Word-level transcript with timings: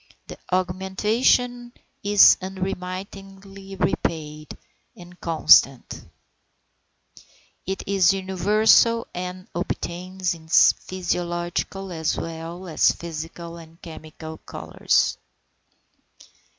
The 0.25 0.39
augmentation 0.51 1.73
is 2.01 2.35
unremittingly 2.41 3.75
rapid 3.75 4.57
and 4.97 5.19
constant; 5.21 6.05
it 7.67 7.83
is 7.85 8.11
universal, 8.11 9.05
and 9.13 9.47
obtains 9.53 10.33
in 10.33 10.47
physiological 10.47 11.91
as 11.91 12.17
well 12.17 12.67
as 12.67 12.89
in 12.89 12.97
physical 12.97 13.57
and 13.57 13.79
chemical 13.79 14.39
colours. 14.39 15.19